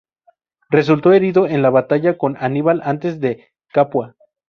Resultó 0.71 1.13
herido 1.13 1.45
en 1.47 1.61
la 1.61 1.69
batalla 1.69 2.17
con 2.17 2.35
Aníbal 2.39 2.81
antes 2.83 3.19
de 3.19 3.49
Capua. 3.71 4.15